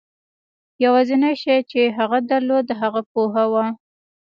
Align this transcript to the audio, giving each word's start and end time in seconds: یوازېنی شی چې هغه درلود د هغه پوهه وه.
یوازېنی 0.83 1.33
شی 1.41 1.57
چې 1.71 1.81
هغه 1.97 2.17
درلود 2.31 2.63
د 2.67 2.71
هغه 2.81 3.01
پوهه 3.13 3.43
وه. 3.51 3.65